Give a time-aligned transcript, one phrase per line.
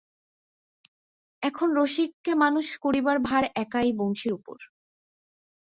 [1.43, 4.57] এখন রসিককে মানুষ করিবার ভার একা এই বংশীর উপর।